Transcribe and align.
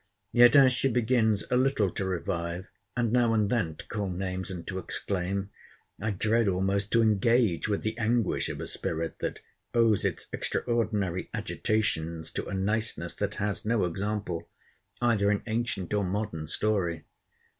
Yet, 0.31 0.55
as 0.55 0.73
she 0.73 0.89
begins 0.91 1.43
a 1.51 1.55
little 1.57 1.91
to 1.91 2.05
revive, 2.05 2.65
and 2.97 3.11
now 3.13 3.35
and 3.35 3.51
then 3.51 3.75
to 3.75 3.85
call 3.87 4.09
names, 4.09 4.49
and 4.49 4.65
to 4.65 4.79
exclaim, 4.79 5.51
I 6.01 6.09
dread 6.09 6.47
almost 6.47 6.91
to 6.93 7.03
engage 7.03 7.67
with 7.67 7.83
the 7.83 7.95
anguish 7.99 8.49
of 8.49 8.59
a 8.59 8.65
spirit 8.65 9.19
that 9.19 9.41
owes 9.75 10.03
its 10.03 10.25
extraordinary 10.33 11.29
agitations 11.35 12.31
to 12.31 12.47
a 12.47 12.55
niceness 12.55 13.13
that 13.17 13.35
has 13.35 13.63
no 13.63 13.85
example 13.85 14.49
either 15.01 15.29
in 15.29 15.43
ancient 15.45 15.93
or 15.93 16.03
modern 16.03 16.47
story. 16.47 17.03